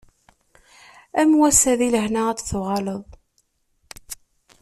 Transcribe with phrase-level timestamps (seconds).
[1.21, 3.03] Am wass-a di lehna ad d-tuɣaleḍ.